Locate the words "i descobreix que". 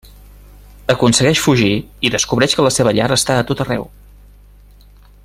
2.09-2.65